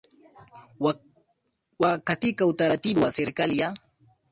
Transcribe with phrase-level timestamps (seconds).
[1.79, 3.77] wa katika utaratibu wa serikali ya